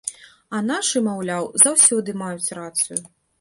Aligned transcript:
А 0.55 0.61
нашы, 0.69 1.01
маўляў, 1.07 1.49
заўсёды 1.65 2.17
маюць 2.23 2.53
рацыю. 2.61 2.99